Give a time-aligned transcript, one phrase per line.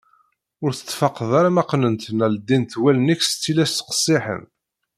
[0.63, 4.43] Ur tettfaqeḍ ara ma qqnent neɣ ldint wallen-ik seg tillas qessiḥen.